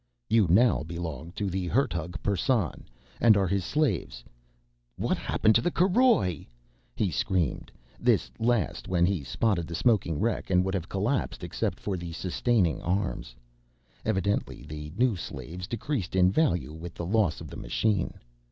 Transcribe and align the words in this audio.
"You 0.31 0.47
now 0.49 0.81
belong 0.81 1.31
to... 1.33 1.47
the 1.47 1.67
Hertug 1.67 2.23
Persson... 2.23 2.87
and 3.19 3.37
are 3.37 3.45
his 3.47 3.63
slaves.... 3.63 4.23
What 4.95 5.15
happened 5.15 5.53
to 5.53 5.61
the 5.61 5.69
caroj?" 5.69 6.47
He 6.95 7.11
screamed 7.11 7.71
this 7.99 8.31
last 8.39 8.87
when 8.87 9.05
he 9.05 9.23
spotted 9.23 9.67
the 9.67 9.75
smoking 9.75 10.19
wreck 10.19 10.49
and 10.49 10.65
would 10.65 10.73
have 10.73 10.89
collapsed 10.89 11.43
except 11.43 11.79
for 11.79 11.97
the 11.97 12.13
sustaining 12.13 12.81
arms. 12.81 13.35
Evidently 14.03 14.63
the 14.63 14.91
new 14.97 15.15
slaves 15.15 15.67
decreased 15.67 16.15
in 16.15 16.31
value 16.31 16.73
with 16.73 16.95
the 16.95 17.05
loss 17.05 17.39
of 17.39 17.49
the 17.51 17.55
machine. 17.57 18.15